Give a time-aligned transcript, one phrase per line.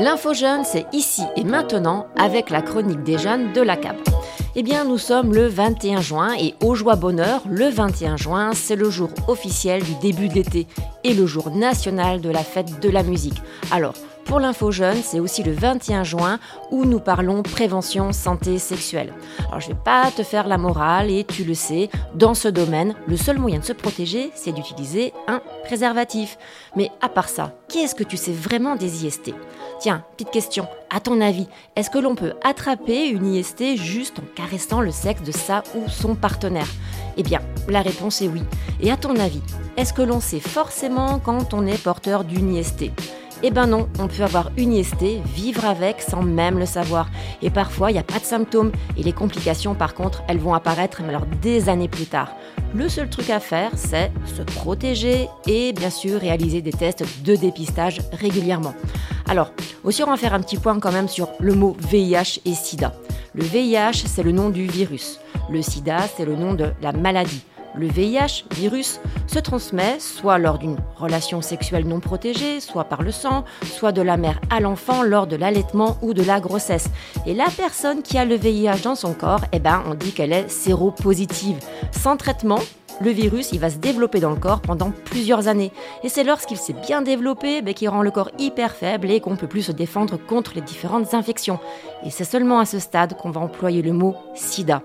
[0.00, 3.96] L'info jeune, c'est ici et maintenant avec la chronique des jeunes de la CAP.
[4.56, 8.76] Eh bien, nous sommes le 21 juin et au joie bonheur, le 21 juin, c'est
[8.76, 10.66] le jour officiel du début de l'été
[11.04, 13.42] et le jour national de la fête de la musique.
[13.70, 13.92] Alors,
[14.30, 16.38] pour l'info jeune, c'est aussi le 21 juin
[16.70, 19.12] où nous parlons prévention santé sexuelle.
[19.48, 22.94] Alors je vais pas te faire la morale et tu le sais, dans ce domaine,
[23.08, 26.38] le seul moyen de se protéger, c'est d'utiliser un préservatif.
[26.76, 29.34] Mais à part ça, qu'est-ce que tu sais vraiment des IST
[29.80, 34.34] Tiens, petite question, à ton avis, est-ce que l'on peut attraper une IST juste en
[34.36, 36.68] caressant le sexe de sa ou son partenaire?
[37.16, 38.42] Eh bien, la réponse est oui.
[38.80, 39.42] Et à ton avis,
[39.76, 42.92] est-ce que l'on sait forcément quand on est porteur d'une IST
[43.42, 45.02] eh ben non, on peut avoir une IST,
[45.34, 47.08] vivre avec sans même le savoir.
[47.40, 48.70] Et parfois, il n'y a pas de symptômes.
[48.98, 52.28] Et les complications, par contre, elles vont apparaître alors des années plus tard.
[52.74, 57.34] Le seul truc à faire, c'est se protéger et bien sûr réaliser des tests de
[57.34, 58.74] dépistage régulièrement.
[59.26, 62.54] Alors, aussi on va faire un petit point quand même sur le mot VIH et
[62.54, 62.92] SIDA.
[63.34, 65.18] Le VIH, c'est le nom du virus.
[65.50, 67.42] Le SIDA, c'est le nom de la maladie.
[67.74, 73.12] Le VIH, virus, se transmet soit lors d'une relation sexuelle non protégée, soit par le
[73.12, 76.88] sang, soit de la mère à l'enfant lors de l'allaitement ou de la grossesse.
[77.26, 80.32] Et la personne qui a le VIH dans son corps, eh ben, on dit qu'elle
[80.32, 81.58] est séropositive.
[81.92, 82.58] Sans traitement,
[83.00, 85.72] le virus, il va se développer dans le corps pendant plusieurs années.
[86.04, 89.30] Et c'est lorsqu'il s'est bien développé ben, qu'il rend le corps hyper faible et qu'on
[89.30, 91.58] ne peut plus se défendre contre les différentes infections.
[92.04, 94.82] Et c'est seulement à ce stade qu'on va employer le mot sida.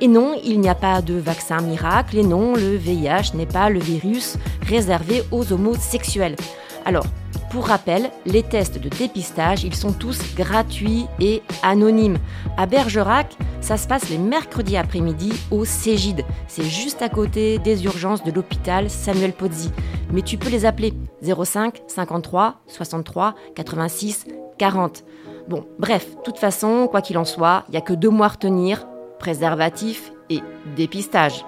[0.00, 3.68] Et non, il n'y a pas de vaccin miracle, et non, le VIH n'est pas
[3.68, 6.36] le virus réservé aux homosexuels.
[6.84, 7.06] Alors,
[7.50, 12.18] pour rappel, les tests de dépistage, ils sont tous gratuits et anonymes.
[12.56, 16.24] À Bergerac, ça se passe les mercredis après-midi au Cégide.
[16.48, 19.70] C'est juste à côté des urgences de l'hôpital Samuel Pozzi.
[20.12, 24.26] Mais tu peux les appeler 05 53 63 86
[24.58, 25.04] 40.
[25.48, 28.26] Bon, bref, de toute façon, quoi qu'il en soit, il n'y a que deux mois
[28.26, 28.86] à retenir
[29.18, 30.40] préservatif et
[30.76, 31.44] dépistage.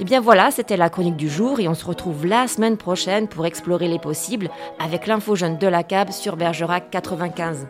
[0.00, 2.78] Et eh bien voilà, c'était la chronique du jour et on se retrouve la semaine
[2.78, 7.66] prochaine pour explorer les possibles avec l'info jeune de la CAB sur Bergerac 95.